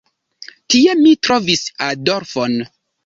Tie 0.73 0.95
mi 1.03 1.13
trovis 1.27 1.67
Adolfon. 1.89 2.57